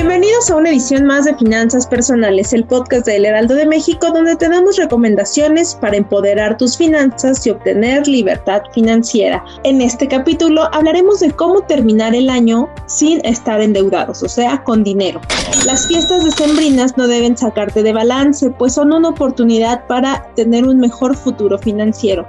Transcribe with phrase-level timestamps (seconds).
[0.00, 4.34] Bienvenidos a una edición más de Finanzas Personales, el podcast del Heraldo de México, donde
[4.34, 9.44] te damos recomendaciones para empoderar tus finanzas y obtener libertad financiera.
[9.62, 14.82] En este capítulo hablaremos de cómo terminar el año sin estar endeudados, o sea, con
[14.84, 15.20] dinero.
[15.66, 20.78] Las fiestas decembrinas no deben sacarte de balance, pues son una oportunidad para tener un
[20.78, 22.26] mejor futuro financiero.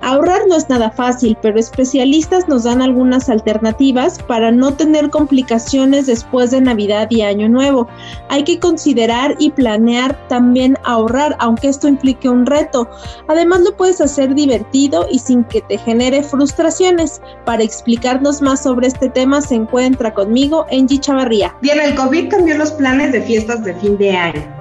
[0.00, 6.06] Ahorrar no es nada fácil, pero especialistas nos dan algunas alternativas para no tener complicaciones
[6.06, 7.88] después de Navidad y Año Nuevo.
[8.28, 12.88] Hay que considerar y planear también ahorrar, aunque esto implique un reto.
[13.28, 17.20] Además lo puedes hacer divertido y sin que te genere frustraciones.
[17.44, 21.54] Para explicarnos más sobre este tema se encuentra conmigo Angie Chavarría.
[21.62, 24.55] Bien, el COVID cambió los planes de fiestas de fin de año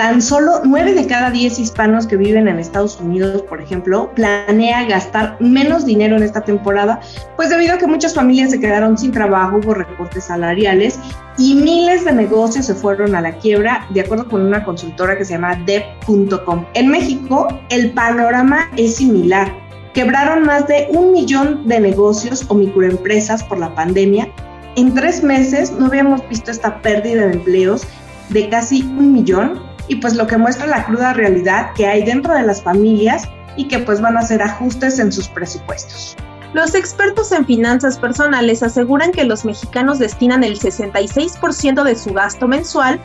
[0.00, 4.86] Tan solo 9 de cada 10 hispanos que viven en Estados Unidos, por ejemplo, planea
[4.86, 7.00] gastar menos dinero en esta temporada,
[7.36, 10.98] pues debido a que muchas familias se quedaron sin trabajo, hubo recortes salariales
[11.36, 15.26] y miles de negocios se fueron a la quiebra, de acuerdo con una consultora que
[15.26, 16.64] se llama Dev.com.
[16.72, 19.52] En México, el panorama es similar.
[19.92, 24.32] Quebraron más de un millón de negocios o microempresas por la pandemia.
[24.76, 27.86] En tres meses no habíamos visto esta pérdida de empleos
[28.30, 32.32] de casi un millón y pues lo que muestra la cruda realidad que hay dentro
[32.32, 33.24] de las familias
[33.56, 36.16] y que pues van a hacer ajustes en sus presupuestos.
[36.52, 42.46] Los expertos en finanzas personales aseguran que los mexicanos destinan el 66% de su gasto
[42.46, 43.00] mensual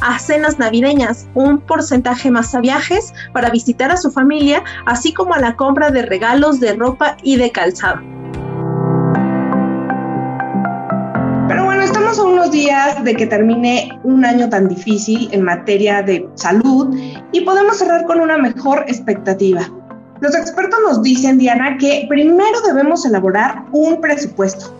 [0.00, 5.34] a cenas navideñas, un porcentaje más a viajes para visitar a su familia, así como
[5.34, 8.11] a la compra de regalos de ropa y de calzado.
[12.12, 16.94] Estamos a unos días de que termine un año tan difícil en materia de salud
[17.32, 19.66] y podemos cerrar con una mejor expectativa.
[20.20, 24.76] Los expertos nos dicen, Diana, que primero debemos elaborar un presupuesto.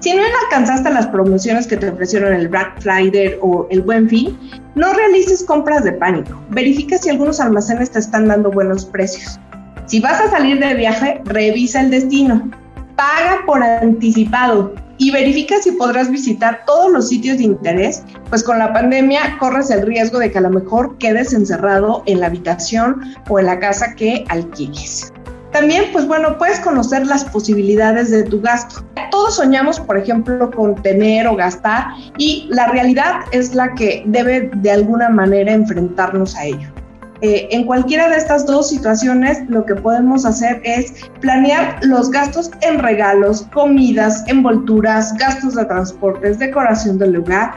[0.00, 4.36] Si no alcanzaste las promociones que te ofrecieron el Black Friday o el Buen Fin,
[4.74, 6.42] no realices compras de pánico.
[6.50, 9.38] Verifica si algunos almacenes te están dando buenos precios.
[9.86, 12.50] Si vas a salir de viaje, revisa el destino.
[12.96, 18.58] Paga por anticipado y verifica si podrás visitar todos los sitios de interés, pues con
[18.58, 23.14] la pandemia corres el riesgo de que a lo mejor quedes encerrado en la habitación
[23.28, 25.12] o en la casa que alquiles.
[25.54, 28.84] También, pues bueno, puedes conocer las posibilidades de tu gasto.
[29.12, 31.86] Todos soñamos, por ejemplo, con tener o gastar
[32.18, 36.74] y la realidad es la que debe de alguna manera enfrentarnos a ello.
[37.20, 42.50] Eh, en cualquiera de estas dos situaciones, lo que podemos hacer es planear los gastos
[42.60, 47.54] en regalos, comidas, envolturas, gastos de transportes, decoración del lugar,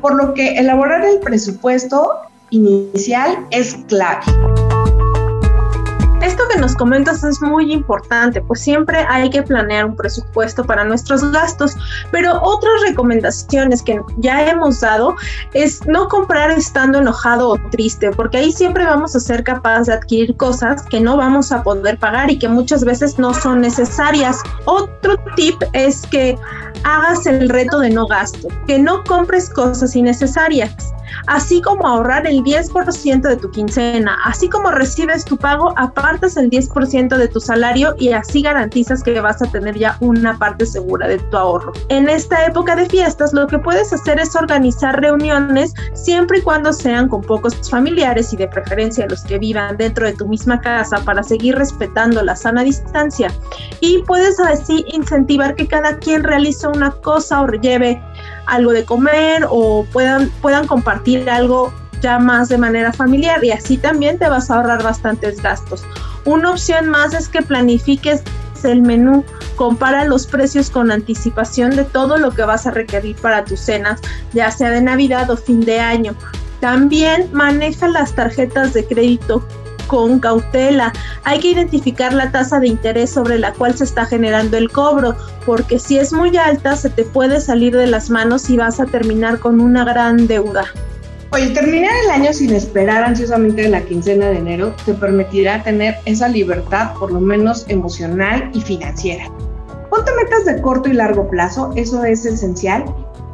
[0.00, 2.12] por lo que elaborar el presupuesto
[2.50, 4.24] inicial es clave.
[6.22, 10.84] Esto que nos comentas es muy importante, pues siempre hay que planear un presupuesto para
[10.84, 11.74] nuestros gastos,
[12.10, 15.16] pero otras recomendaciones que ya hemos dado
[15.54, 19.94] es no comprar estando enojado o triste, porque ahí siempre vamos a ser capaces de
[19.94, 24.40] adquirir cosas que no vamos a poder pagar y que muchas veces no son necesarias.
[24.66, 26.36] Otro tip es que
[26.84, 30.92] hagas el reto de no gasto, que no compres cosas innecesarias
[31.26, 36.50] así como ahorrar el 10% de tu quincena, así como recibes tu pago, apartas el
[36.50, 41.08] 10% de tu salario y así garantizas que vas a tener ya una parte segura
[41.08, 41.72] de tu ahorro.
[41.88, 46.72] En esta época de fiestas, lo que puedes hacer es organizar reuniones siempre y cuando
[46.72, 50.98] sean con pocos familiares y de preferencia los que vivan dentro de tu misma casa
[51.04, 53.32] para seguir respetando la sana distancia.
[53.80, 58.02] Y puedes así incentivar que cada quien realice una cosa o lleve
[58.50, 63.76] algo de comer o puedan, puedan compartir algo ya más de manera familiar y así
[63.76, 65.84] también te vas a ahorrar bastantes gastos.
[66.24, 68.22] Una opción más es que planifiques
[68.64, 69.24] el menú,
[69.56, 74.00] compara los precios con anticipación de todo lo que vas a requerir para tus cenas,
[74.32, 76.14] ya sea de Navidad o fin de año.
[76.60, 79.46] También maneja las tarjetas de crédito
[79.90, 80.92] con cautela.
[81.24, 85.16] Hay que identificar la tasa de interés sobre la cual se está generando el cobro,
[85.44, 88.86] porque si es muy alta se te puede salir de las manos y vas a
[88.86, 90.64] terminar con una gran deuda.
[91.32, 96.28] Oye, terminar el año sin esperar ansiosamente la quincena de enero te permitirá tener esa
[96.28, 99.24] libertad, por lo menos emocional y financiera.
[99.90, 102.84] Ponte metas de corto y largo plazo, eso es esencial.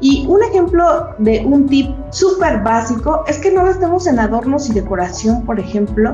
[0.00, 4.74] Y un ejemplo de un tip súper básico es que no gastemos en adornos y
[4.74, 6.12] decoración, por ejemplo,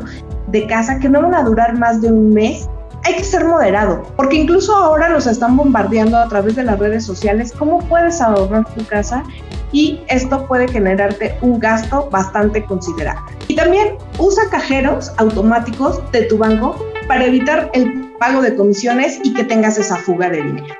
[0.49, 2.69] de casa que no van a durar más de un mes
[3.05, 7.05] hay que ser moderado, porque incluso ahora nos están bombardeando a través de las redes
[7.05, 9.25] sociales cómo puedes adornar tu casa
[9.73, 13.23] y esto puede generarte un gasto bastante considerable.
[13.49, 16.77] Y también usa cajeros automáticos de tu banco
[17.09, 20.75] para evitar el pago de comisiones y que tengas esa fuga de dinero.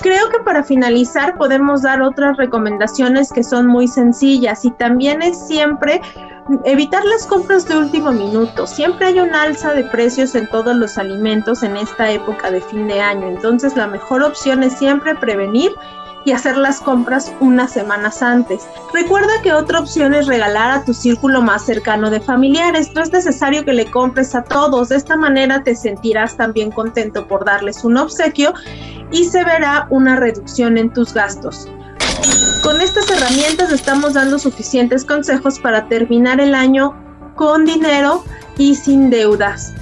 [0.00, 5.46] Creo que para finalizar podemos dar otras recomendaciones que son muy sencillas y también es
[5.46, 6.00] siempre
[6.64, 8.66] evitar las compras de último minuto.
[8.66, 12.86] Siempre hay un alza de precios en todos los alimentos en esta época de fin
[12.86, 13.26] de año.
[13.28, 15.72] Entonces la mejor opción es siempre prevenir
[16.28, 18.68] y hacer las compras unas semanas antes.
[18.92, 22.90] Recuerda que otra opción es regalar a tu círculo más cercano de familiares.
[22.94, 24.90] No es necesario que le compres a todos.
[24.90, 28.52] De esta manera te sentirás también contento por darles un obsequio
[29.10, 31.66] y se verá una reducción en tus gastos.
[32.62, 36.94] Con estas herramientas estamos dando suficientes consejos para terminar el año
[37.36, 38.22] con dinero
[38.58, 39.72] y sin deudas.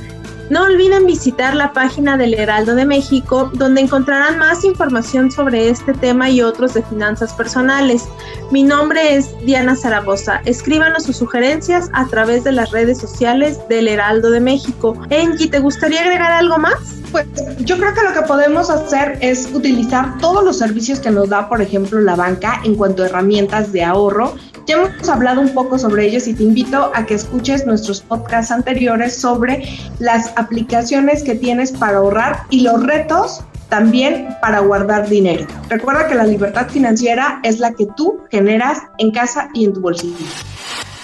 [0.48, 5.92] No olviden visitar la página del Heraldo de México, donde encontrarán más información sobre este
[5.92, 8.04] tema y otros de finanzas personales.
[8.52, 10.42] Mi nombre es Diana Zaragoza.
[10.44, 14.96] Escríbanos sus sugerencias a través de las redes sociales del Heraldo de México.
[15.10, 16.78] Enki, ¿te gustaría agregar algo más?
[17.10, 17.26] Pues
[17.58, 21.48] yo creo que lo que podemos hacer es utilizar todos los servicios que nos da,
[21.48, 24.36] por ejemplo, la banca en cuanto a herramientas de ahorro.
[24.66, 28.50] Ya hemos hablado un poco sobre ellos y te invito a que escuches nuestros podcasts
[28.50, 29.68] anteriores sobre
[30.00, 35.46] las aplicaciones que tienes para ahorrar y los retos también para guardar dinero.
[35.68, 39.80] Recuerda que la libertad financiera es la que tú generas en casa y en tu
[39.80, 40.16] bolsillo.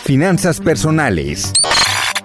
[0.02, 1.52] Finanzas personales.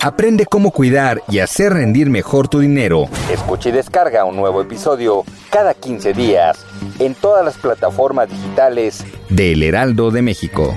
[0.01, 3.06] Aprende cómo cuidar y hacer rendir mejor tu dinero.
[3.31, 6.66] Escucha y descarga un nuevo episodio cada 15 días
[7.00, 10.75] en todas las plataformas digitales de El Heraldo de México.